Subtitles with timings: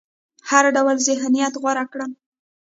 [0.49, 2.11] هر ډول ذهنيت غوره کړم.